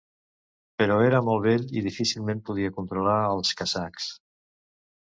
Però 0.81 0.95
era 1.09 1.19
molt 1.27 1.45
vell 1.49 1.67
i 1.81 1.85
difícilment 1.89 2.43
podia 2.49 2.75
controlar 2.81 3.21
als 3.31 3.57
kazakhs. 3.63 4.15